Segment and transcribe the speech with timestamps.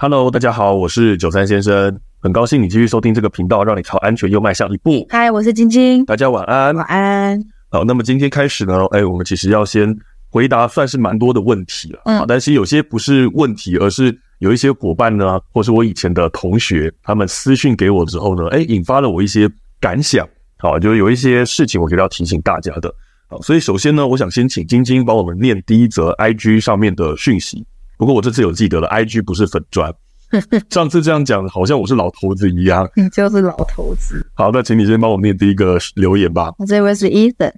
[0.00, 5.04] Hello，大家好，我是九三先生，很高兴你继续收听这个频道，让你朝安全又迈向一步。
[5.10, 7.36] 嗨，我是晶晶，大家晚安，晚安。
[7.68, 9.92] 好，那么今天开始呢，哎，我们其实要先
[10.30, 20.24] 回答算是蛮多的问题了，嗯，但是有些不是问题，而是有一些伙伴呢，或是我以前的同学，他们私讯给我之后呢，哎，引发了我一些感想，
[20.58, 22.94] 好，就是有一些事情我觉得要提醒大家的，
[23.26, 27.66] 好，所以首先呢，我想先请晶晶帮我们念第一则 IG 上面的讯息。
[27.98, 29.92] 不过我这次有记得了，IG 不是粉砖。
[30.70, 32.88] 上次这样讲，好像我是老头子一样。
[32.94, 34.24] 你就是老头子。
[34.34, 36.52] 好，那请你先帮我念第一个留言吧。
[36.58, 37.52] 我这位是 Ethan，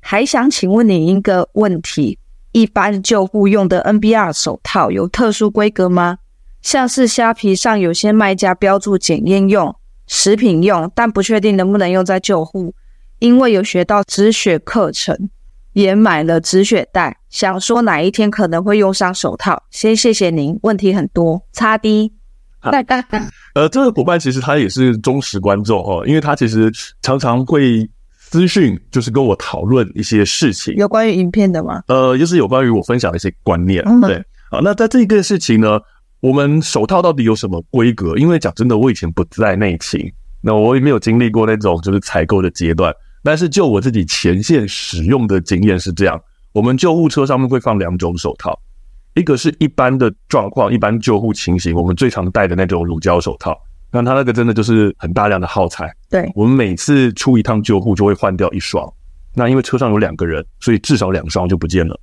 [0.00, 2.18] 还想请问你一个问题：
[2.52, 6.18] 一般救护用的 NBR 手套有特殊规格吗？
[6.62, 9.76] 像是虾皮上有些卖家标注检验用、
[10.08, 12.74] 食品用，但不确定能不能用在救护，
[13.20, 15.30] 因为有学到止血课程。
[15.76, 19.62] 也买了止血带，想说哪一天可能会用上手套。
[19.70, 21.38] 先谢谢您，问题很多。
[21.52, 23.04] 擦概
[23.54, 30.74] 呃，这个伙伴其实他也是忠实观众哦，因为他其实常常会私讯，就是跟我讨论一些事情。
[30.76, 31.82] 有关于影片的吗？
[31.88, 33.82] 呃，就是有关于我分享的一些观念。
[33.84, 35.78] 嗯、对，好，那在这个事情呢，
[36.20, 38.16] 我们手套到底有什么规格？
[38.16, 42.90] 因为讲真的，我以前不在内勤，那我也没有经历过那种就是采购的阶段。
[43.26, 46.16] 但是就我自己前线使用的经验是这样，
[46.52, 48.56] 我们救护车上面会放两种手套，
[49.14, 53.60] 一个是一般的状况，一般救护情形，我们最常戴的那种乳胶手套，
[53.90, 55.92] 那它那个真的就是很大量的耗材。
[56.08, 58.88] 对，我们每次出一趟救护就会换掉一双，
[59.34, 61.98] 那因为车上有两个人，所以至少两双就不见了。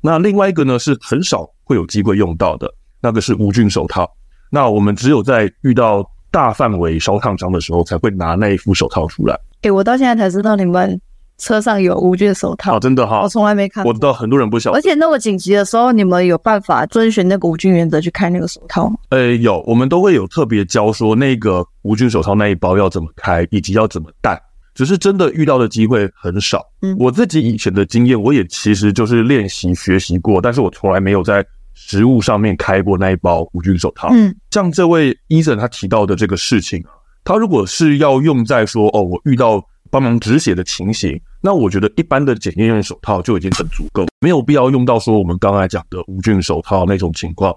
[0.00, 4.08] 那另外一个呢是很少会有机会用到的，那个是无菌手套，
[4.48, 9.36] 那我们只有在遇到大范围烧烫伤的时候才会拿那一副手套出来。
[9.62, 11.00] 诶、欸，我到现在才知道你们
[11.38, 13.90] 车上有无菌手套，哦，真的哈，我从来没看过。
[13.90, 18.96] 我知道很多人不晓得，而且那么紧急的时候，你们有办法遵循那个无菌原则去开那个手套吗？
[19.10, 24.40] 呃、欸，有，我们都会有特别教说那个无菌手套那一包要怎么开，以及要怎么戴。
[24.74, 26.64] 只是真的遇到的机会很少。
[26.82, 31.44] 嗯，我自己以前的经验，我也其实就是练习学习过，但是我从来没有在
[31.74, 34.08] 实物上面开过那一包无菌手套。
[34.12, 36.80] 嗯，像这位医生他提到的这个事情。
[37.28, 47.54] 他如果是要用在说哦，我遇到帮忙止血的情形，那我觉得一般的检验用手套就已经很足够，没有必要用到说我们刚才讲的无菌手套那种情况。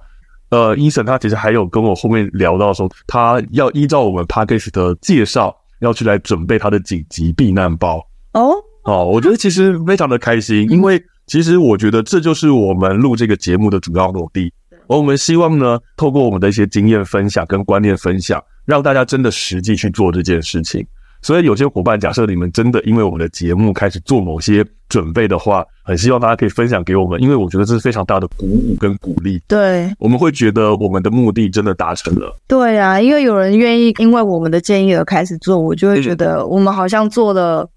[0.50, 8.06] 呃，医生他其实还有跟我后面聊到说，他要依照我们 Podcast 的介绍，要去来准备他的紧急避难包。
[8.34, 8.54] 哦
[8.84, 14.52] 哦，我觉得其实非常的开心，因为其实我觉得这就是我们录这个节目的主要目的。
[14.90, 18.44] 而我们希望呢，透过我们的一些经验分享跟观念分享。
[18.66, 20.86] 让大家真的实际去做这件事情，
[21.22, 29.42] 所以有些伙伴，假设你们真的因为我们的节目开始做某些准备的话，很希望大家可以分享给我们，因为我觉得这是非常大的鼓舞跟鼓励。
[29.48, 32.36] 对，我们会觉得我们的目的真的达成了。
[32.48, 37.68] 对啊，因为有人愿意因为我们的建议而开始做，我就会觉得我们好像做了，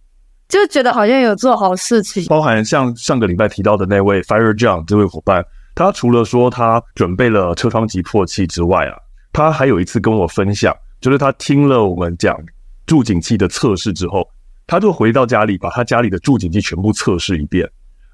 [0.48, 2.24] 就觉得好像有做好事情。
[2.26, 5.44] 包含像上个礼拜提到的那位 Fire John 这位伙伴，
[5.74, 8.96] 他除了说他准备了车窗级破器之外啊。
[9.34, 12.38] 他还有一次跟我分享，就是他听了我们讲
[12.86, 14.26] 助警器的测试之后，
[14.64, 17.64] 他就回到家里把他家里的助警器全部测试一遍，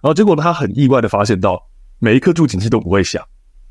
[0.03, 1.63] 然后结果他很意外的发现到
[1.99, 3.23] 每一颗助警器都不会响，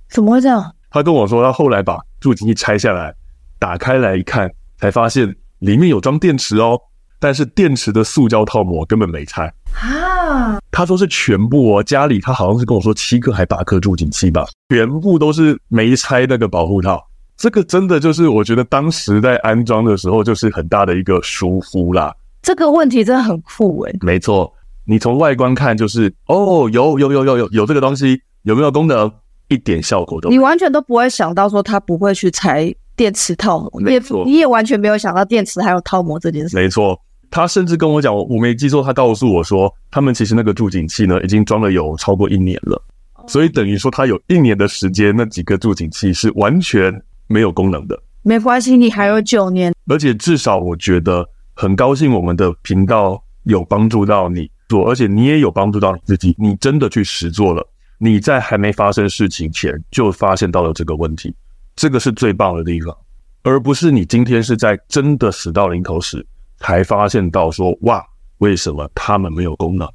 [0.09, 0.73] 怎么会这样？
[0.91, 3.11] 他跟我说，他后来把助警器拆下来，
[3.57, 6.79] 打开来一看，才发现里面有装电池哦，
[7.19, 10.59] 但是电池的塑胶套膜根本没拆啊。
[10.69, 17.08] 他说是全部哦，家里他好像是跟我说七颗还八颗助警器吧，全部都是没拆那个保护套。
[17.39, 22.13] 这个真的就是，我觉得当时在安装的时候，就是很大的一个疏忽啦。
[22.41, 23.95] 这个问题真的很酷诶。
[24.01, 24.53] 没错，
[24.85, 29.09] 你从外观看就是，哦，有有有有有有这个东西，有没有功能？
[29.47, 30.39] 一点效果都没有。
[30.39, 36.57] 你完全都不会想到说它不会去拆电池套膜，没错，你也完全没有想到电池还有套膜这件事。
[36.57, 37.00] 没错，
[37.31, 42.79] 他甚至跟我讲，我没记错，他告诉我说，他们其实那个助警器呢，已经装了有超过一年了，
[43.27, 47.01] 所以等于说他有一年的时间，那几个助警器是完全。
[47.29, 57.65] 没有功能的，没关系，你还有九年，而且至少我觉得很高兴，我们的频道有帮助到你做，而且你也有帮助到你自己，你真的去实做了，
[58.00, 61.33] 你在还没发生事情前就发现到了这个问题，
[61.75, 62.95] 这个是最棒的地方，
[63.44, 66.25] 而不是你今天是在真的死到临头时
[66.57, 68.03] 才发现到说哇，
[68.39, 69.88] 为什么他们没有功能？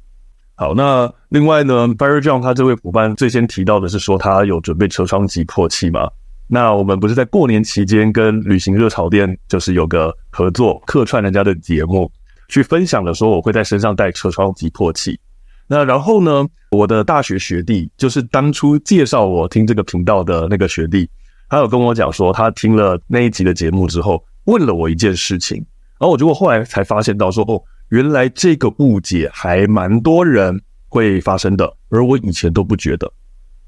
[0.55, 6.09] 好，那另外呢，Barry John 他这位伙伴最先提到的是说他有准备车窗击破器吗？
[6.47, 12.11] 那我们不是在过年期间跟旅行热潮店就是有个合作客串人家的节目，
[12.47, 15.19] 去分享的时候，我会在身上带车窗急迫器。
[15.67, 21.09] 那然后呢，我的大学学弟就是当初介绍我听这个频道的那个学弟，
[21.49, 25.57] 他有跟我讲说，他听了那一集的节目之后，问了我一件事情，
[25.99, 27.59] 然后我结果后来才发现到说，哦，
[27.89, 33.11] 原来这个误解还蛮多人会发生的，而我以前都不觉得，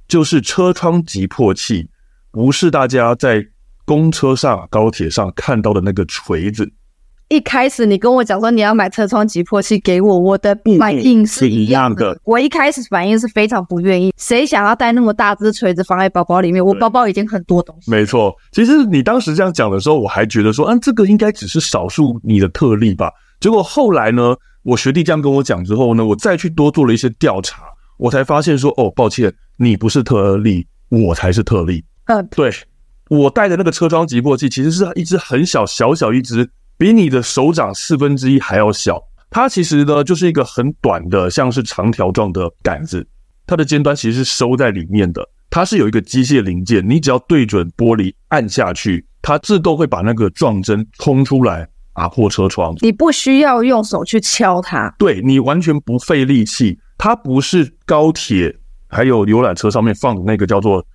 [0.07, 1.89] 就是车窗急迫器
[2.37, 3.43] 不是大家在
[3.83, 6.71] 公车上、高铁上看到的那个锤子。
[7.29, 12.15] 一开始你跟我讲说你要买车窗击破器给我，我的反应是一样的。
[12.23, 16.63] 我一开始反应是非常不愿意，谁想要带那么大只锤子放在包包里面？
[16.63, 17.89] 我包包已经很多东西。
[17.89, 23.11] 没错，其实你当时这样讲的时候，我还觉得说，啊，这个应该只是少数你的特例吧。
[23.39, 27.63] 结果后来呢，我学弟这样跟我讲之后呢，我再去多做了一些调查，
[27.97, 31.83] 我才发现说，哦，抱歉，你不是特例，我才是特例。
[32.07, 32.51] 嗯，对，
[33.09, 36.49] 我带的那个车窗击破器其实是一只很小小小一只。
[36.79, 39.01] 比你的手掌四分之一还要小，
[39.31, 43.03] 它其实呢就是一个很短的，像是长条状的杆子，
[43.47, 45.27] 它的尖端其实是收在里面的。
[45.49, 52.75] 它是有一个机械零件，你只要对准玻璃按下去，它自动会把那个撞针冲出来，打破车窗。
[52.81, 56.77] 你不需要用手去敲它，对，你完全不费力气。
[56.95, 58.55] 它不是高铁
[58.87, 60.85] 还有游览车上面放的那个叫做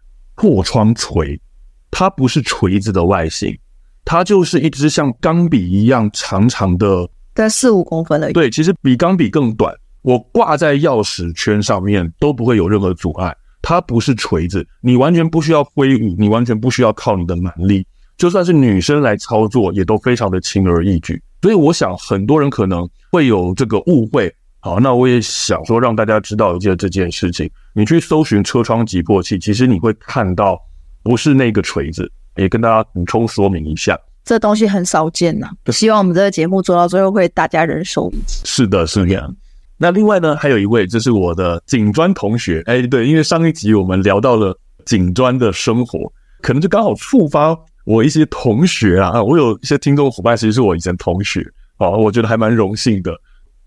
[0.42, 1.40] 破窗锤，
[1.88, 3.56] 它不是锤子的外形。
[4.04, 8.32] 它就是一支像钢笔一样长长的，在四五公分的。
[8.32, 9.72] 对，其实比钢笔更短。
[10.02, 13.32] 我挂在钥匙圈上面都不会有任何阻碍。
[13.62, 17.86] 它不是锤子，你完全不需要挥舞，你完全不需要靠你的蛮力。
[18.16, 21.22] 就算是女生来操作，也都非常的轻而易举。
[21.40, 24.34] 所以我想很多人可能会有这个误会。
[24.62, 27.50] 好，那我也想说让大家知道一件这件事情。
[27.74, 30.56] 你去搜寻车窗击破器，其实你会看到
[31.02, 32.10] 不是那个锤子。
[32.36, 33.94] 也跟大家补充说明一下，
[34.24, 35.50] 这东西很少见呐。
[35.66, 38.40] 希望我们这个节目做到最后会大家人手一机。
[38.46, 39.36] 是的，是这样。
[39.76, 42.62] 那另外呢，还有一位，这是我的警专同学。
[42.64, 46.10] 哎，对，因为上一集我们聊到了警专的生活，
[46.40, 47.54] 可能就刚好触发
[47.84, 49.22] 我一些同学啊。
[49.22, 51.44] 我有一些听众伙伴，其实是我以前同学
[51.76, 53.12] 啊，我觉得还蛮荣幸的，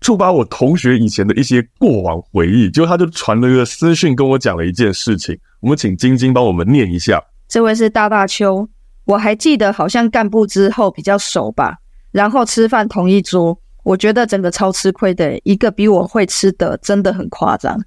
[0.00, 2.70] 触发我同学以前的一些过往回忆。
[2.70, 7.22] 结果他就传了一个私讯跟我讲了一件事情，我们请晶晶帮我们念一下。
[7.48, 8.68] 这位是大大秋，
[9.04, 11.76] 我还记得好像干部之后比较熟吧，
[12.12, 17.80] 然后吃饭同一桌，我觉得整个超吃亏的，一个比我会吃的真的很夸张，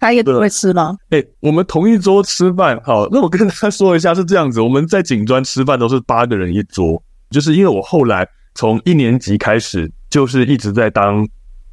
[0.00, 0.96] 他也不会吃吗？
[1.10, 11.26] 哎、欸，我们同一桌吃饭，好，那我跟他说一下是这样子，我们在警专吃饭都是八个人一桌，就是因为我后来从一年级开始就是一直在当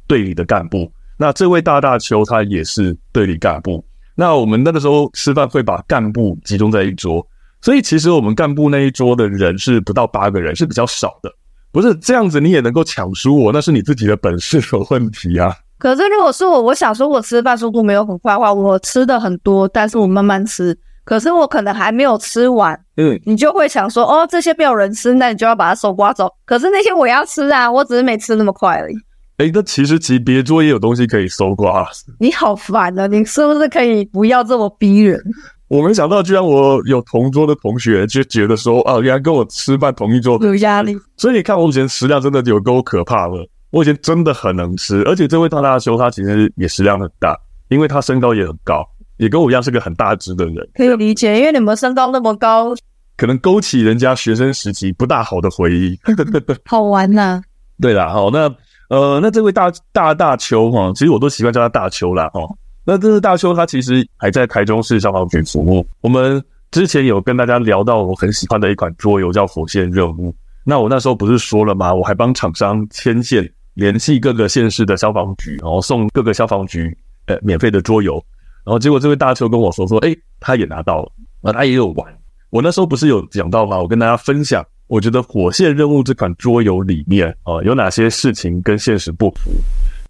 [0.06, 3.84] 队里的干部，那这位大大邱他也是队里干部。
[4.14, 7.26] 那我们那个时候吃饭会把干部集中在一桌，
[7.60, 11.32] 所以其实我们干部那一桌的人是不到八个人，是比较少的。
[11.70, 15.56] 不是这样子，你也能够抢输我，那是你自己的本事有问题啊。
[15.78, 20.78] 可是如果是我，我想说我吃饭速度没有很快的话，我吃的很多，但是我慢慢吃。
[21.04, 26.30] 可是我可能还没有吃完，嗯，你就会想说，哦，这些没有人吃，那你就要把它手刮走。
[26.44, 28.94] 可是那些我要吃啊，我只是没吃那么快而已。
[29.42, 31.84] 哎，那其实级别桌也有东西可以搜刮。
[32.20, 33.08] 你好烦啊！
[33.08, 35.20] 你是不是可以不要这么逼人？
[35.66, 40.96] 我没想到，居然我有同桌的同学就觉得说，啊，原来跟我吃饭同一桌有压力。
[41.16, 43.44] 所以你看，我以前食量真的有够可怕了。
[43.70, 47.36] 我以前真的很能吃，而且这位大大修他其实也食量很大，
[47.68, 48.86] 因为他身高也很高，
[49.16, 50.56] 也跟我一样是个很大只的人。
[50.74, 52.72] 可以理解，因为你们身高那么高，
[53.18, 55.98] 可能勾起人家学生时期不大好的回忆。
[56.66, 57.42] 好玩呐、啊！
[57.80, 58.48] 对啦，好那。
[58.92, 62.28] 呃，那这位大大大邱哈，其实我都习惯叫他大邱啦。
[62.34, 62.42] 哈。
[62.84, 65.86] 那这个大邱，他其实还在台中市消防局服务。
[66.02, 70.30] 我们之前有跟大家聊到我很喜欢的一款桌游叫《火线任务》。
[70.62, 71.94] 那我那时候不是说了吗？
[71.94, 76.94] 我还帮厂商牵线，联系各个县市的消防局，然后送各个消防局
[77.28, 78.22] 呃免费的桌游。
[78.62, 82.14] 然后结果这位大秋跟我说说，诶，他也拿到了，啊，他也有玩。
[82.50, 83.78] 我那时候不是有讲到吗？
[83.78, 84.62] 我跟大家分享。
[84.92, 89.50] 我觉得《火线任务》这款桌游里面啊、呃，有哪些事情跟现实不符？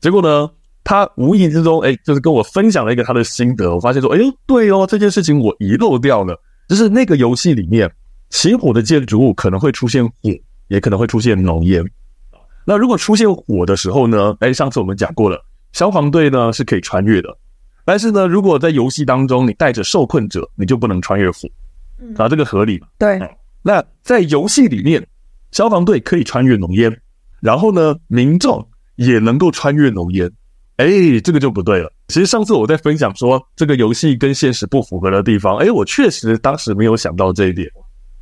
[0.01, 0.51] 结果呢，
[0.83, 3.73] 他无意之中，哎，就是跟我分享了一个他的心得。
[3.73, 6.37] 我发现说，哎呦，对哦，这件事情我遗漏掉了。
[6.69, 7.89] 就是那个游戏里面，
[8.31, 10.13] 起火的建筑物可能会出现火，
[10.67, 11.85] 也可能会出现浓烟。
[12.65, 15.41] 那如果出现火的时候呢，哎，上次我们讲过了，
[15.75, 17.29] 消防队呢是可以穿越的。
[17.85, 21.49] 但是呢，如果在游戏当中你带着受困者，你就不能穿越火。
[22.17, 22.89] 啊，这个合理吗？
[22.99, 23.21] 对。
[23.63, 25.07] 那在游戏里面，
[25.51, 26.95] 消防队可以穿越浓烟，
[27.41, 28.67] 然后呢，民众
[28.97, 30.31] 也能够穿越浓烟。
[30.77, 31.93] 哎，这个就不对了。
[32.09, 37.69] 其实上次我在分享说这个游戏跟现实不符合的地方，哎，我确实当时没有想到这一点。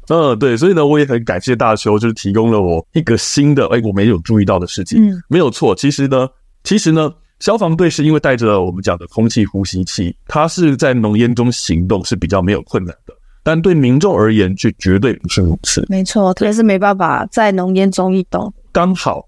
[0.09, 5.01] 嗯，对，所以呢，我也很感谢大秋，就是提供了我一个新的，哎，我没有注意到的事情。
[5.01, 5.75] 嗯，没有错。
[5.75, 6.29] 其实呢，
[6.65, 13.15] 其实呢，消防队是因为带着我们讲的空气呼吸器，它是在浓烟中行动是比较没有困难的。
[13.43, 15.85] 但对民众而言却绝对不是如此。
[15.89, 18.53] 没错，特别是没办法在浓烟中移动。
[18.73, 19.27] 刚好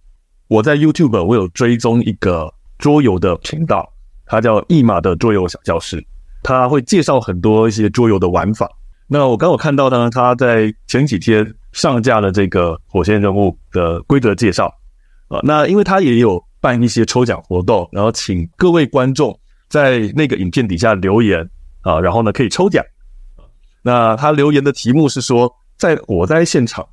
[0.48, 3.90] 我在 YouTube 我有追踪一个桌游的频道，
[4.26, 6.04] 它叫一马的桌游小教室，
[6.42, 8.68] 他会介绍很多一些桌游的玩法。
[9.08, 14.66] 那我刚好看到呢，他在前几天上架了这个火线任务的规则介绍
[15.28, 15.40] 啊。
[15.42, 19.38] 那因为他也有办一些抽奖活动，然后请各位观众
[19.68, 21.48] 在那个影片底下留言
[21.80, 22.84] 啊，然后呢可以抽奖。
[23.82, 26.86] 那他留言的题目是说，在火灾现场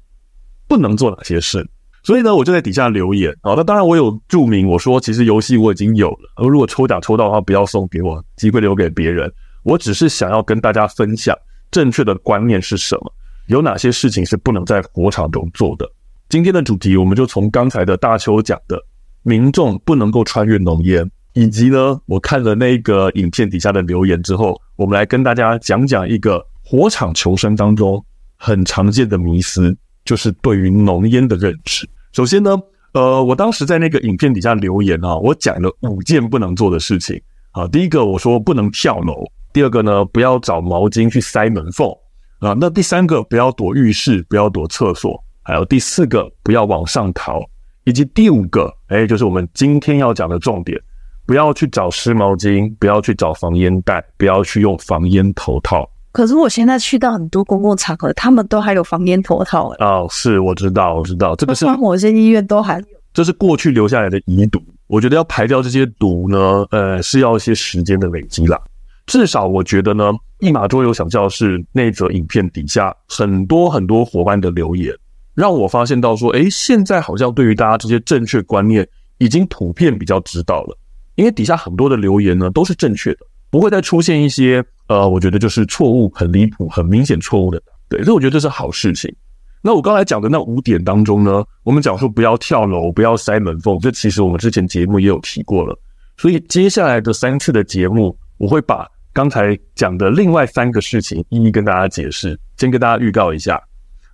[0.67, 1.63] 不能做哪些事，
[2.03, 3.53] 所以呢，我就在底下留言啊。
[3.55, 9.31] 那当然我有注明，我说其实游戏我已经有了，而如果抽奖抽到的话，不要送给我，机会留给别人。
[9.62, 11.38] 我只是想要跟大家分享
[11.69, 13.13] 正确的观念是什么，
[13.48, 15.88] 有哪些事情是不能在火场中做的。
[16.29, 18.81] 今天的主题，我们就从刚才的大邱讲的
[19.22, 26.43] 民众不能够穿越浓烟，以及呢，我看了那个影片底下的留言之后，我们来跟大家讲讲一个。
[26.70, 28.06] 火场求生当中
[28.38, 31.90] 很常见的迷思，就是对于浓烟的认知。
[32.12, 32.56] 首先呢，
[32.94, 37.20] 呃，我当时在那个影片底下留言啊，我讲了五件不能做的事情
[37.54, 37.68] 啊。
[37.70, 41.90] 第一个我说不能跳楼，第二个呢，不要找毛巾去塞门缝
[42.38, 42.56] 啊。
[42.60, 47.42] 那第三个不要躲浴室，不要躲厕所，还有第四个不要往上逃，
[47.84, 50.80] 以及第五个，哎，就是我们今天要讲的重点，
[51.26, 55.90] 不要去找湿毛巾，不要去找防烟袋，不要去用防烟头套。
[56.12, 59.70] 可是我现在去到很多公共场合，他们都还有防烟头套。
[59.80, 62.86] 哦，是，我知道，我知道，这个是某些医院都还有。
[63.13, 64.60] 这是过去留下来的遗毒。
[64.88, 68.60] 我觉得要排掉这些毒呢，呃，是要一些时间的累积啦。
[69.06, 74.92] 至少我觉得呢，一马桌游想教室那则影片底下很多很多伙伴的留言，
[75.36, 78.88] 让我发现到说，诶，现在好像对于大家这些正确观念
[79.20, 80.75] 已经普遍比较知道了，
[81.16, 83.20] 因为底下很多的留言呢都是正确的，
[83.51, 84.66] 不会再出现一些。
[84.89, 89.15] 呃，我觉得就是错误，很离谱，很明显错误的，对，所以我觉得这是好事情。
[89.62, 95.77] 那我刚才讲的那五点当中呢，我们讲说不要跳楼，不要塞门缝，这其实我们之前节目也有提过了。
[96.17, 103.62] 所以接下来的三次的节目，我会把刚才讲的另外三个事情一一跟大家解释，先跟大家预告一下。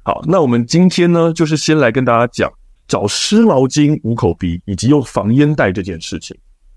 [0.04, 2.52] 好，那我们今天呢，就是先来跟大家讲
[2.86, 6.36] 找湿毛巾捂口鼻，以及用防烟袋这件事情。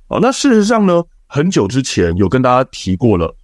[0.08, 3.34] 好，那事实上呢，很久之前有跟大家提过了。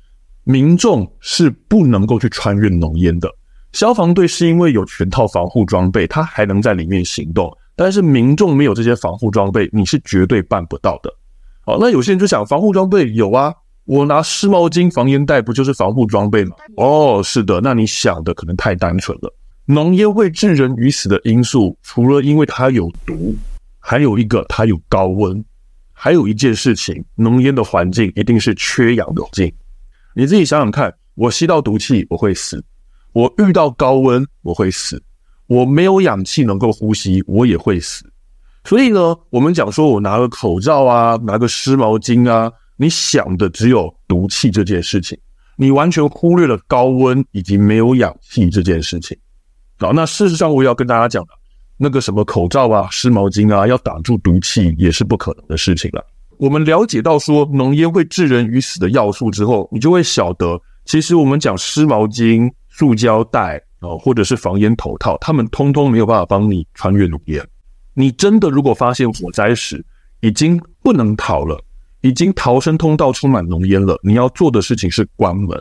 [0.44, 3.28] 民众是不能够去穿越浓烟的，
[3.72, 7.50] 消防队是因为有全套防护装备，他还能在里面行动。
[7.76, 11.12] 但是民众没有这些防护装备，你是绝对办不到的。
[11.66, 13.52] 好，那有些人就想，防护装备有啊，
[13.86, 16.54] 我拿湿毛巾、防烟袋不就是防护装备吗？
[16.76, 19.34] 哦，是的，那你想的可能太单纯了。
[19.66, 23.34] 浓烟会致人于死的因素，除了因为它有毒，
[23.80, 25.42] 还有一个它有高温，
[25.92, 29.52] 还有一件事情，浓烟的环境一定是缺氧的环境。
[30.14, 32.64] 你自己想想看，我吸到毒气我会死，
[33.12, 35.02] 我遇到高温我会死，
[35.46, 38.04] 我没有氧气能够呼吸我也会死。
[38.64, 45.18] 所以呢，我们讲说我拿个口罩啊，拿个湿毛巾啊，你想的只有毒气这件事情，
[45.56, 49.18] 你完全忽略了高温以及没有氧气这件事情。
[49.78, 51.30] 好，那事实上我要跟大家讲的，
[51.76, 56.02] 那个什么口罩啊、湿毛巾啊，要挡住毒气也是不可能的事情了。
[56.38, 67.46] 我们了解到说浓烟会致人于死的要素之后，你就会晓得，其实我们讲湿毛巾、塑胶袋啊，或者是防烟头套，他们通通没有办法帮你穿越浓烟。
[67.94, 69.84] 你真的如果发现火灾时
[70.20, 71.62] 已经不能逃了，
[72.00, 75.58] 已经逃生通道充满浓烟了，你要做的事情是关门。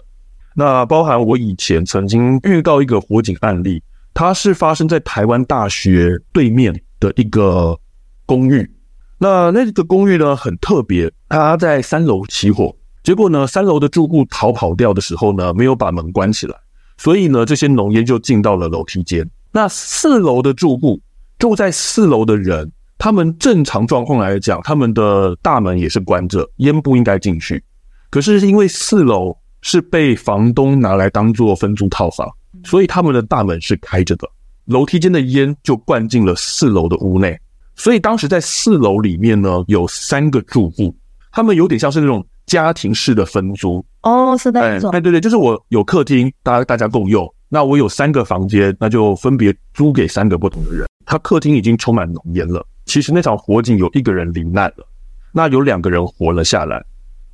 [0.55, 3.81] 那包含我以前曾经遇到一个火警案例，
[4.13, 7.77] 它是发生在台湾大学对面的一个
[8.25, 8.69] 公寓。
[9.17, 16.55] 那那个公寓呢，很特别，它在三楼起火，结果呢，三楼的住户逃跑掉的时候呢，没有把门关起来，
[16.97, 19.29] 所以呢，这些浓烟就进到了楼梯间。
[19.51, 20.99] 那四楼的住户
[21.39, 27.63] 住在四楼的人，他们正常状况来讲，他们的大门也是关着，烟不应该进去。
[28.09, 32.29] 可是因为四楼是被房东拿来当做分租套房，
[32.65, 34.27] 所以他们的大门是开着的，
[34.65, 37.39] 楼梯间的烟就灌进了四楼的屋内。
[37.75, 40.95] 所以当时在四楼里面呢，有三个住户，
[41.31, 50.85] 他们有点像是那种家庭式的分租哦，是那种，哎，对对，就是我有客厅，大家大家共用，那我有三个房间，那就分别租给三个不同的人。
[51.05, 54.85] 他客厅已经充满浓烟了，其实那场火警有一个人罹难了，
[55.31, 56.83] 那有两个人活了下来。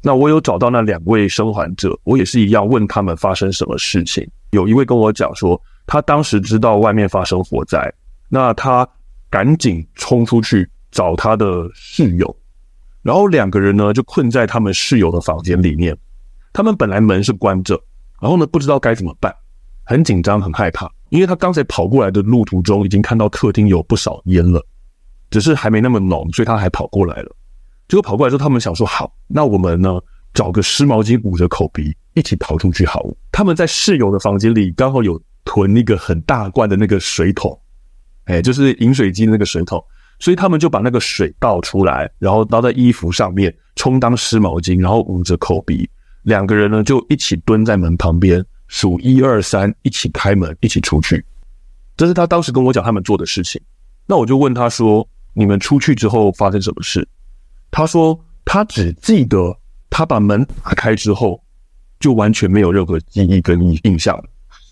[0.02, 4.26] 那我有找到那两位生还者，我也是一样问他们发生什么事情。
[4.52, 7.94] 有一位跟我讲说，他当时知道外面发生火灾，
[8.30, 8.88] 那他。
[9.30, 12.36] 赶紧冲出去找他的室友，
[13.02, 15.98] 然后两个人呢就困在他们室友的房间里面。
[16.52, 17.80] 他们本来门是关着，
[18.22, 19.34] 然后呢不知道该怎么办，
[19.84, 24.66] 很紧张、很害怕，因为他刚才跑过来的路途中已经看到客厅有不少烟了，
[25.30, 27.36] 只是还没那么浓，所以他还跑过来了。
[27.88, 30.00] 结果跑过来之后，他们想说：“好，那我们呢，
[30.34, 37.60] 找个湿毛巾捂着口鼻，一起逃出去好。”他们在室友的房间里刚好有囤一个很大罐的那个水桶，
[38.30, 39.84] 哎，就是饮水机的那个水桶，
[40.20, 45.90] 所以他们就把那个水倒出来，然后倒在衣服上面，充当湿毛巾，然后捂着口鼻。
[46.22, 51.26] 两个人呢就一起蹲在门旁边，数一二三，一起开门，一起出去。
[51.98, 53.60] 这是他当时跟我讲他们做的事情。
[54.06, 57.08] 那我就问他说：“你们出去之后发生什么事？”
[57.72, 59.58] 他说：“他只记得
[59.90, 61.42] 他把门打开之后，
[62.00, 64.24] 就完全没有任何记忆跟印印象了。”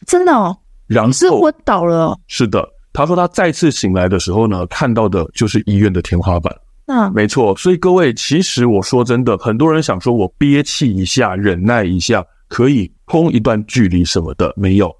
[0.06, 0.56] 真的哦？
[0.86, 2.18] 然后是昏倒了。
[2.28, 6.51] 是的，他说他再次醒来的时候呢，看到的就是医院的天花板。
[6.84, 7.56] 那没错。
[7.56, 14.92] 所以各位，其实我说真的，很多人想说我憋气一下，忍耐一下，可以空一段距离什么的，没有。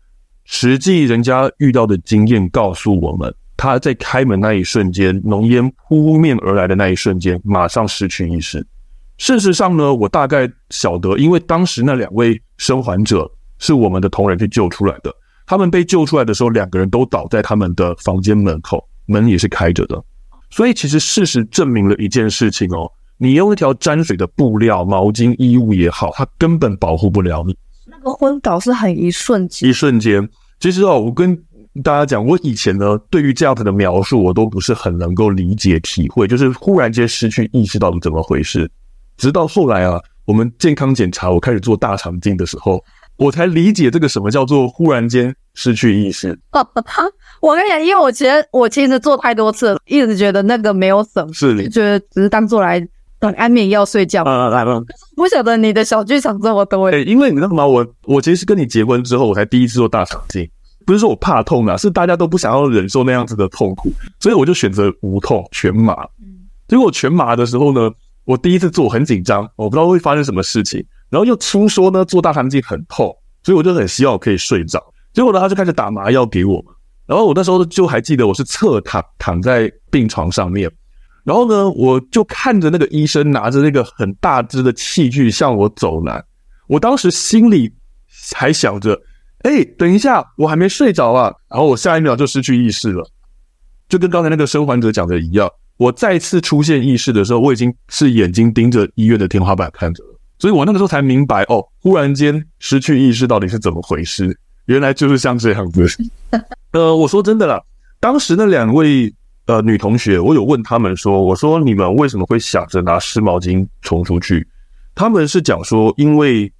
[0.46, 3.34] 实际人家遇到的经验告诉我们。
[3.58, 8.63] 他在开门那一瞬间，浓烟扑面而来的那一瞬间，马上失去意识。
[9.18, 13.27] 事实上呢，我大概晓得，因为当时那两位生还者
[13.58, 15.12] 是我们的同仁去救出来的。
[15.48, 20.04] 他们被救出来的时候，两个人都倒在他们的房间门口，门也是开着的。
[20.50, 27.58] 所以，其实事实证明了一件事情哦：你用一条沾水的布料、毛巾、衣物也好，它根本保护不了你。
[27.86, 30.30] 那个昏倒是很一瞬间，一瞬间。
[30.60, 31.38] 其实哦，我跟
[31.84, 38.70] 大家讲，我以前呢，对于这样子的描述，我都不是很能够理解体会，就是忽然间失去意识到底怎么回事。
[39.16, 42.84] 直到后来啊，我们健康检查，我开始做大肠镜的时候，
[43.18, 46.38] 我才理解这个什么叫做忽然间失去意识。
[47.42, 52.80] 我跟你讲，因为我其实我其实做太多次了，一直觉得那个没有什么，是你觉得只是当做来
[53.20, 54.24] 等安眠药睡觉。
[54.24, 54.80] 啊来吧，
[55.16, 56.90] 不晓得你的小剧场这么多。
[56.92, 57.66] 对，因为你知道吗？
[57.66, 60.48] 我我其实是跟你结婚之后，我才第一次做大肠镜。
[60.86, 65.96] 不是说我怕痛啊，是大家都不想要忍受那样子的痛苦，所以我就选择无痛全麻。
[66.68, 67.92] 结果全麻的时候呢，
[68.25, 70.86] 我第一次做很紧张，我不知道会发生什么事情。
[71.09, 74.81] 然后又听说呢，做大肠镜很痛，所以我就很希望我可以睡着。
[75.13, 76.63] 结果呢，他就开始打麻药给我。
[77.05, 80.70] 然后我那时候就还记得我是侧躺躺在病床上面，
[81.24, 86.24] 然后呢，我就看着那个医生拿着那个很大只的器具向我走来。
[86.67, 87.74] 我当时心里
[88.33, 89.00] 还想着。
[89.43, 91.31] 哎，等一下，我还没睡着啊！
[91.48, 93.07] 然后我下一秒就失去意识了，
[93.87, 95.50] 就跟刚才那个生还者讲的一样。
[95.77, 100.17] 我再次出现意识的时候，我已经是眼睛盯着医院的天花板看着了。
[100.40, 104.38] 所以我那个时候才明白，哦，忽然间失去意识到底是怎么回事？
[104.66, 105.88] 原来就是像这样子。
[106.74, 107.62] 呃，我说真的啦，
[108.00, 109.14] 当时那两位
[109.46, 114.48] 呃女同学，我有问他们说，我说你们为什么会想着拿湿毛巾冲出去？
[114.94, 116.52] 他们是讲说，因为。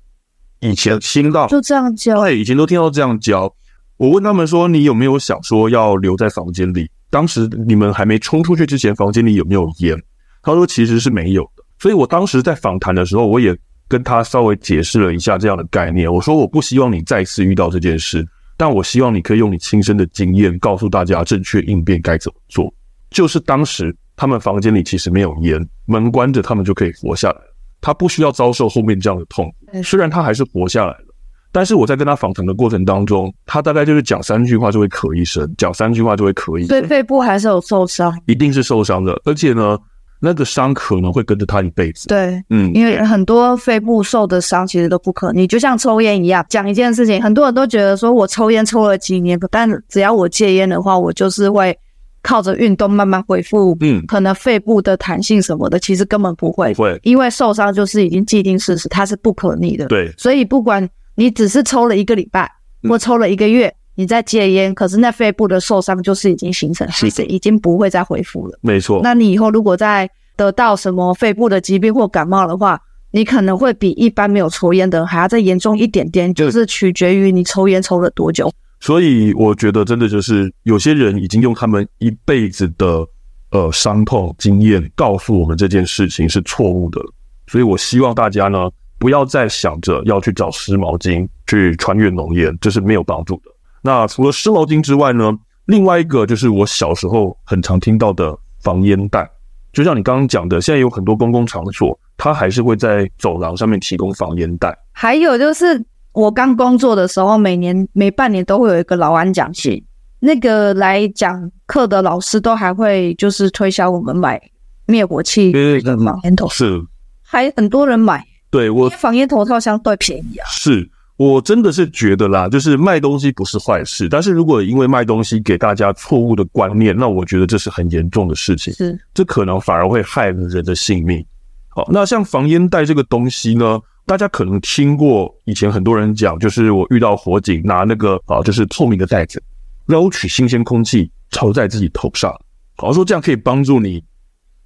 [0.60, 3.54] 以前听到就这样教，对，以前都听到这样教。
[3.98, 6.90] 我问他们说：“你有没有想说要留在房间里？
[7.12, 9.96] 当时你们还没冲出去之前，房间里有没有烟？”
[10.42, 13.56] 他说：“其实是没有的。”所以，我当时在访谈的时候，我也
[13.88, 16.12] 跟他稍微解释了一下这样的概念。
[16.12, 22.74] 我说：“我不希望你再次遇到这件事，但我希望你可以用你亲身的经验告诉大家正确应变该怎么做。
[23.10, 27.38] 就是当时他们房间里其实没有烟，门关着，他们就可以活下来。”
[27.80, 31.06] 他不需要遭受后面这样的痛，虽然他还是活下来了，
[31.52, 39.78] 但是我在跟他访谈的过程当中，他大概就是讲三句话就会咳一声，讲三句话就会咳一声，对，肺部还是有受伤，一定是受伤的，而且呢，
[40.20, 42.08] 那个伤可能会跟着他一辈子。
[42.08, 51.78] 对，嗯，因为很多肺部受的伤其实都不可逆，就像抽烟一样，讲一件事情，很多人都觉得说我抽烟抽了几年，但只要我戒烟的话，我就是会。
[52.24, 59.86] 靠着运动慢慢恢复，嗯，可能肺部的弹性什么的，其实根本不会，不会，因为受伤就是已经既定事实，它是不可逆的。
[59.86, 62.52] 对，所以不管你只是抽了一个礼拜，
[62.90, 68.60] 或抽了一个月，你在戒烟，可是那肺部的受伤就是已经形成，其实已经不会再恢复了。
[68.62, 69.02] 没错。
[69.04, 72.80] 那你以后如果再得到什么肺部的疾病或感冒的话，
[73.10, 78.52] 你可能会比一般没有抽烟的人还要再严重一点点，就是取决于你抽烟抽了多久。
[78.80, 83.04] 所以我觉得，真的就是有些人已经用他们一辈子的
[83.50, 87.02] 呃伤痛经验告诉我们这件事情是错误的。
[87.48, 93.52] 所以我希望大家呢，不要再想着要去找湿毛巾去穿越浓烟，这是没有帮助的。
[93.88, 95.32] 那除了湿毛巾之外呢，
[95.68, 99.30] 另外一个就是我小时候很常听到的防烟袋，
[99.72, 104.78] 就像你刚刚讲的，现在有很多公共场所，它还是会在走廊上面提供防烟袋。
[104.92, 105.82] 还有就是。
[106.14, 109.86] 我刚工作的时候，每年每半年都会有一个劳安讲习，
[110.20, 114.42] 那个来讲课的老师都还会就是推销我们买
[114.88, 116.82] 灭火器跟防烟头，是，
[117.22, 118.26] 还很多人买。
[118.50, 120.48] 对我防烟头套相对便宜啊。
[120.50, 128.72] 是我真的是觉得啦，就是卖东西不是坏事，但是如果因为卖东西给大家错误的观念，那我觉得这是很严重的事情。
[128.74, 131.26] 是，这可能反而会害了人的性命。
[131.70, 139.42] 好，那像防烟袋这个东西呢，大家可能听过以前很多人讲，就是我遇到火警拿那个啊，就是透明的袋子
[139.88, 142.32] 捞取新鲜空气朝在自己头上，
[142.76, 144.04] 好像说这样可以帮助你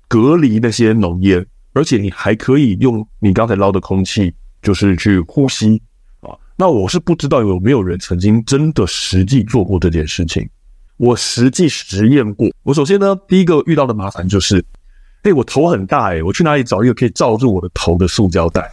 [0.10, 5.82] 隔离那些浓烟，而且你还可以用你刚才捞的空气，就是去呼吸。
[6.62, 10.48] 那我是不知道有没有人曾经真的实际做过这件事情。
[10.98, 12.52] 我实际实验过。
[12.62, 14.64] 我首先呢，第一个遇到的麻烦就是，
[15.24, 18.72] 哎，我头很大哎，我去哪里找一个可以罩住我的头的塑胶袋？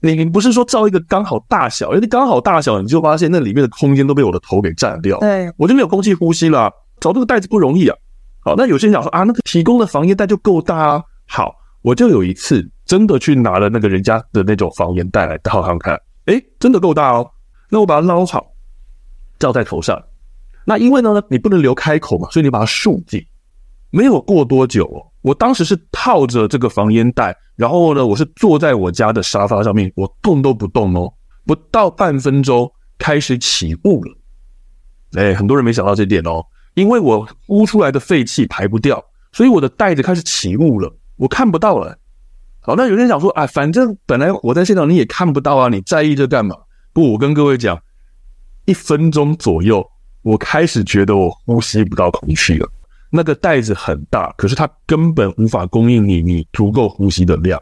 [0.00, 6.70] 你 你不是说罩一个刚好大小，因为刚好大小，你就发现那里面的空间都被我的头给占掉，对，我就没有空气呼吸了。
[7.00, 7.96] 找这个袋子不容易啊。
[8.40, 11.02] 好，那有些人讲说啊，那个提供的防烟袋就够大啊。
[11.26, 15.98] 好，我就有一次真的去拿了那个人家的那种防烟袋来套上看。
[16.30, 17.28] 诶，真的够大哦！
[17.70, 18.52] 那我把它捞好，
[19.38, 20.00] 罩在头上。
[20.64, 23.20] 那因为呢，你不能留开口嘛，所以你把它竖紧。
[23.90, 31.12] 没有过多久哦，我当时是套着这个防烟袋，然后呢，我是坐在我家的沙发上面，我动都不动哦。
[31.44, 34.16] 不到半分钟，开始起雾了。
[35.14, 41.98] 诶，很多人没想到这点哦，因为我呼出来的废气排不掉，所以我的袋子开始起雾了，我看不到了。
[42.70, 46.54] 好，那有人想说，啊，反正本来我在现场你也看不到啊，你在意这干嘛？
[46.92, 47.76] 不，我跟各位讲，
[48.64, 49.84] 一分钟左右，
[50.22, 52.68] 我开始觉得我呼吸不到空气了。
[53.10, 57.60] 那个袋子很大，可是它根本无法供应你你足够呼吸的量。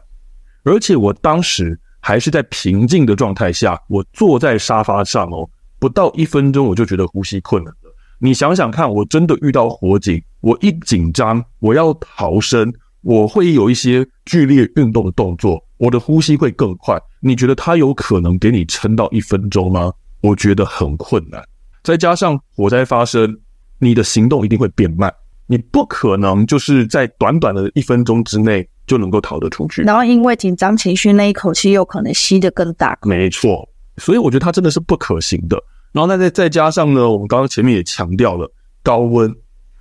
[0.63, 7.91] 而且我当时还是在平静的状态下，我坐在沙发上哦，不到一分钟我就觉得呼吸困难了。
[8.19, 12.71] 你想想看，我真的遇到火警，我一紧张，我要逃生。
[13.09, 16.95] 我会有一些剧烈运动的动作，我的呼吸会更快。
[17.19, 19.91] 你觉得它有可能给你撑到一分钟吗？
[20.21, 21.43] 我觉得很困难。
[21.81, 23.35] 再加上火灾发生，
[23.79, 25.11] 你的行动一定会变慢，
[25.47, 29.81] 你不可能就是在短短的一分钟之内就能够逃得出去。
[29.81, 32.95] 然后因为紧张情绪，那一口气又可能吸得更大。
[33.01, 33.67] 没错，
[33.97, 35.59] 所以我觉得它真的是不可行的。
[35.93, 38.47] 然后那再再加上呢，我们刚刚前面也强调了
[38.83, 39.35] 高温，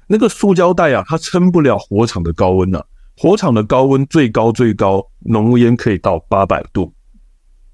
[0.07, 2.85] 那个塑胶袋啊，它撑不了火场的高温呢、啊。
[3.21, 6.93] 火场的高温最高最高，浓烟可以到八百度。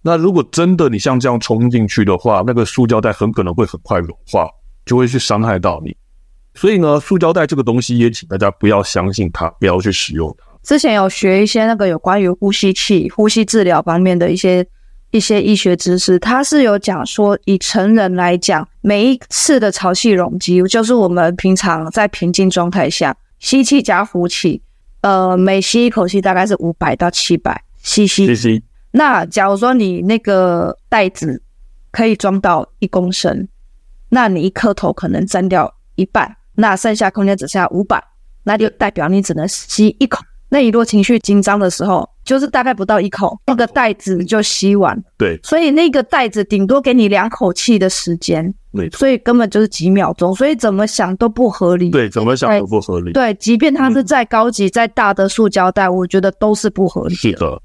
[0.00, 4.48] 那如果真的你像这样冲进去的话，那个塑胶袋很可能会很快融化，
[4.86, 5.94] 就会去伤害到你。
[6.54, 10.46] 所以呢，塑胶袋这个东西也请大家不要相信它，不要去使用它。
[10.62, 14.66] 之前有学一些那个有关于呼吸器、呼吸治疗方面的一些
[15.10, 24.62] 一些医学知识，它是有讲说，以成人来讲，每一次的潮气容积，就是我们平常在平静状态下吸气加呼气。
[25.04, 28.22] 呃，每吸一口气大概是五百到七百 CC。
[28.92, 31.42] 那假如说你那个袋子
[31.90, 33.46] 可以装到一公升，
[34.08, 38.02] 那你一颗头可能占掉一半，那剩下空间只剩下五百，
[38.44, 40.24] 那就代表你只能吸一口。
[40.48, 44.98] 那你如果情绪紧张的时候，就是大概不到一口，那个袋子就吸完。
[45.18, 48.54] 对，所以那个袋子顶多给你两口气的时间。
[48.74, 51.90] 没错，所以根本就是几秒钟，所以怎么想都不合理。
[51.90, 53.12] 对，怎么想都不合理。
[53.12, 57.62] 对，即便它是再高级、再大的塑胶袋，我觉得都是不合理的。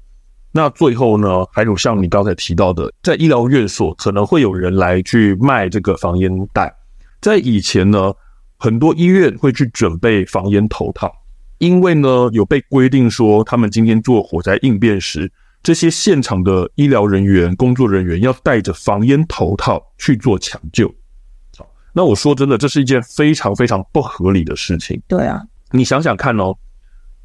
[0.52, 6.74] 那最后呢，还有像你刚才提到的，在医疗院所可能会有人来去卖这个防烟袋。
[7.20, 8.12] 在以前呢，
[8.58, 11.12] 很多医院会去准备防烟头套，
[11.58, 15.30] 因为呢有被规定说，他们今天做火灾应变时，
[15.62, 20.92] 这些现场的医疗人员、工作人员要戴着防烟头套去做抢救。
[21.92, 25.00] 那我说真的，这是一件非常非常不合理的事情。
[25.08, 26.54] 对啊，你想想看哦，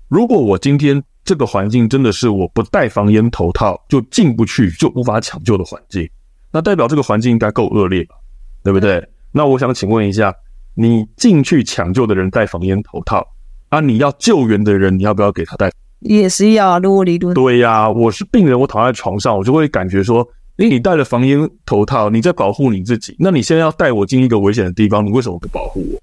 [0.08, 6.10] 如果我今天这个环境真的是我不戴防烟头套就进不去、就无法抢救的环境，
[6.52, 8.16] 那代表这个环境应该够恶劣吧？
[8.64, 9.08] 对不对？
[9.32, 10.34] 那我想请问一下，
[10.74, 13.26] 你进去抢救的人戴防烟头套
[13.70, 13.80] 啊？
[13.80, 15.72] 你要救援的人，你要不要给他戴？
[16.00, 17.34] 也是要啊，如果理论。
[17.34, 20.28] 对呀、啊，我是病人，我躺在床上，我就会感觉说。
[20.58, 23.16] 诶，你戴了防烟头套，你在保护你自己。
[23.20, 26.00] 那你现在要带我进一个危险的地方，你为什么不保护我？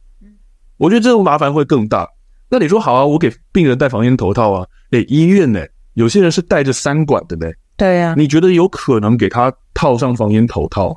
[0.76, 2.06] 我觉得这种麻烦会更大。
[2.50, 4.66] 那你说好啊，我给病人戴防烟头套啊。
[4.90, 7.46] 诶，医院呢，有些人是带着三管的呢。
[7.78, 8.14] 对呀。
[8.16, 10.94] 你觉得有可能给他套上防烟头套？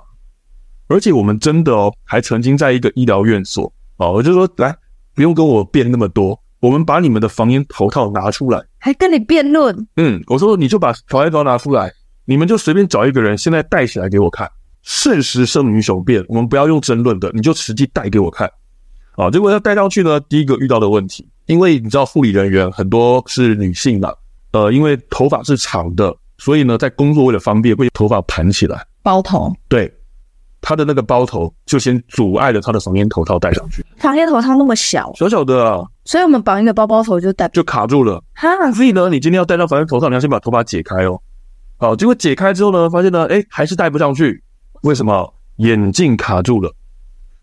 [0.87, 4.75] 而且我们真的哦，还曾经在一个医疗院所哦，我就说来，
[5.15, 9.87] 不用跟我辩那么多，我们把你们的防烟头套拿出来，还跟你辩论？
[9.95, 11.89] 嗯，我说你就把防烟头拿出来。
[12.25, 14.49] 你们就随便找一个人，现在戴起来给我看。
[14.81, 18.47] 事实胜于雄辩，我们不要用争论的，你就实际戴给我看。
[19.15, 24.11] 啊，结果要戴上去呢，第一个遇到的问题，因为你知道护理人员很多是女性嘛，
[24.51, 28.85] 呃，因为头发是长的，所以呢，在工作为了方便，会头发盘起来。
[29.01, 29.91] 包头，对，
[30.61, 33.85] 他的那个包头就先阻碍了他的防烟头套戴上去。
[33.97, 38.21] 防烟头套那么小，小小的啊，所以我们绑一个包包头就戴就卡住了。
[38.33, 41.19] 哈，所以呢，你今天要戴上防烟头套，你要先把头发解开哦。
[41.77, 44.43] 好，结果解开之后呢，发现呢，哎，还是戴不上去。
[44.83, 45.33] 为什么？
[45.57, 46.69] 眼镜卡住了。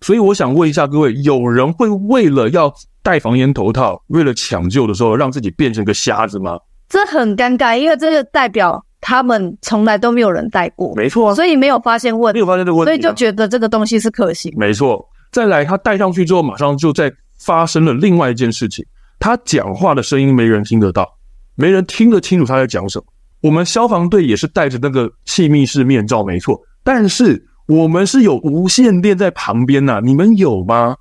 [0.02, 2.70] 所以我想问一下各位，有人会为了要
[3.02, 6.58] 戴防烟头套，为了抢救的时候，让自己变成个瞎子吗？
[6.90, 14.52] 这很尴尬，因为这个代表他们从来都没有人戴过，没错啊，所以没有发现问题，没有发现这个问题啊，所以就觉得这个东西是可行。
[14.56, 18.84] 没错，再来他戴上去之后，马上就在发生了另外一件事情，
[19.18, 21.08] 他讲话的声音没人听得到，
[21.54, 23.04] 没人听得清楚他在讲什么。
[23.42, 27.48] 我们消防队也是戴着那个气密式面罩，没错，但是。
[27.68, 30.96] 我们是有无线电在旁边呐，你们有吗？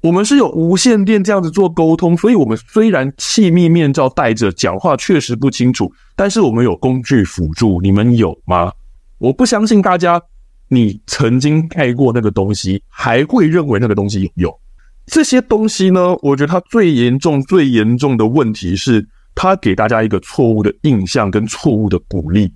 [0.00, 8.72] 我们是有无线电这样子做沟通，所以我们虽然气密面罩戴着，讲话确实不清楚，但是我们有工具辅助，你们有吗？
[9.18, 10.22] 我不相信大家，
[10.68, 14.60] 你曾经戴过那个东西，还会认为那个东西有用。
[15.06, 19.06] 这些东西呢，我觉得它最严重、最严重的问题是，
[19.40, 22.52] 他给大家一个错误的印象跟错误的鼓励。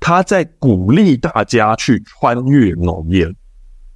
[0.00, 3.36] 他在鼓励大家去穿越浓烟，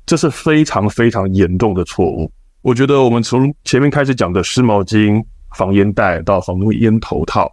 [0.04, 2.30] 这是非常非常严重的错误。
[2.60, 5.24] 我觉得我们从前面开始讲的湿毛巾、
[5.56, 7.50] 防烟袋到防毒烟头套，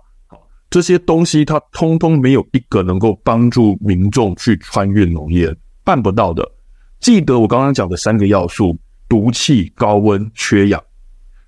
[0.69, 6.46] 这些东西它通通没有一个能够帮助民众去穿越浓烟，办不到的。
[7.00, 10.84] 记得我刚刚讲的三个要素：毒气、高温、缺氧。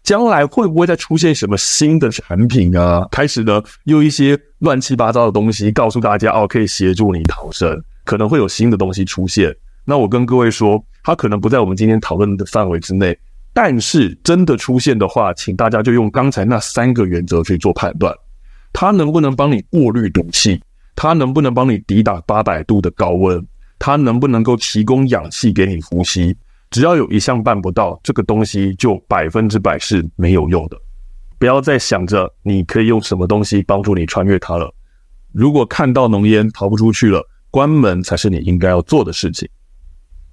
[0.06, 3.06] 将来会不会再出现什么新的产品啊？
[3.10, 9.54] 开始呢，用一些乱七八糟的东西告诉大家哦，可以协助你逃生，可能会有新的东西出现。
[9.84, 13.18] 那我跟各位说，它可能不在我们今天讨论的范围之内。
[13.52, 18.14] 但是真的出现的话，请大家就用刚才那三个原则去做判断：
[18.74, 20.62] 它能不能帮你过滤毒气？
[20.96, 23.44] 它能不能帮你抵挡八百度的高温？
[23.80, 26.36] 它能不能够提供氧气给你呼吸？
[26.70, 30.78] 只要有一项办不到，这个东西就百分之百是没有用的。
[31.38, 34.74] 不要再想着你可以用什么东西帮助你穿越它了。
[35.32, 39.48] 如果看到浓烟逃不出去了，关门才是你应该要做的事情。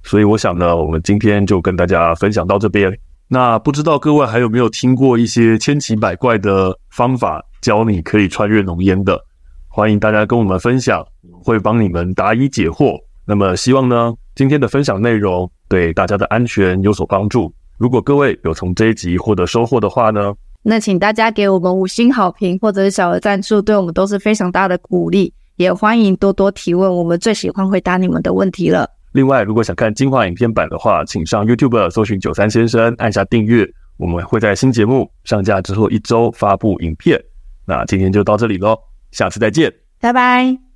[0.04, 2.96] 所以我想呢，我们今天就跟大家分享到这边。
[3.28, 9.20] 那不知道各位还有没有听过一些千奇百怪的方法，教你可以穿越浓烟的？
[9.68, 11.06] 欢迎大家跟我们分享，
[11.42, 12.98] 会帮你们答疑解惑。
[13.24, 17.52] 那么希望呢，今天的分享内容对大家的安全有所帮助。
[17.78, 20.32] 如果各位有从这一集获得收获的话呢，
[20.62, 25.32] 那请大家给我们五星好评或者是小额赞助，对我们都是非常大的鼓励。
[25.56, 28.88] 也欢迎多多提问，我们最喜欢回答你们的问题了。
[29.12, 33.68] 另外，如果想看精华影片版的话，请上 YouTube 搜寻九三先生，按下订阅。
[33.98, 37.22] 我们会在新节目上架之后一周发布影片。
[37.66, 38.76] 那今天就到这里喽，
[39.10, 40.71] 下次再见，拜拜。